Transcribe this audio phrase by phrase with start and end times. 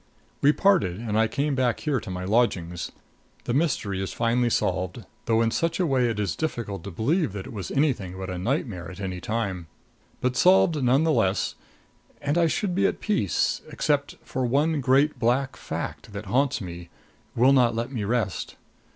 [0.41, 2.91] We parted and I came back here to my lodgings.
[3.43, 7.33] The mystery is finally solved, though in such a way it is difficult to believe
[7.33, 9.67] that it was anything but a nightmare at any time.
[10.19, 11.53] But solved none the less;
[12.19, 16.89] and I should be at peace, except for one great black fact that haunts me,
[17.35, 18.55] will not let me rest.